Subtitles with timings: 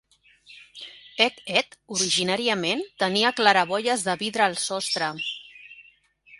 [1.25, 5.15] Hec Ed originàriament tenia claraboies de vidre al sostre.